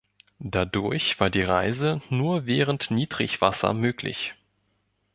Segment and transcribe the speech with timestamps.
[0.49, 4.33] Dadurch war die Reise nur während Niedrigwasser möglich.